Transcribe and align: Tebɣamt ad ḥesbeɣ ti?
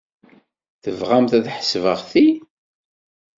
Tebɣamt 0.81 1.31
ad 1.37 1.45
ḥesbeɣ 1.57 1.99
ti? 2.11 2.27